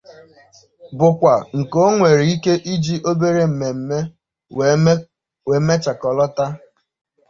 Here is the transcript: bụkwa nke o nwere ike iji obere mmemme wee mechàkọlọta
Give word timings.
bụkwa 0.97 1.33
nke 1.57 1.77
o 1.87 1.89
nwere 1.95 2.23
ike 2.35 2.53
iji 2.73 2.95
obere 3.09 3.43
mmemme 3.53 3.97
wee 5.47 5.61
mechàkọlọta 5.67 6.45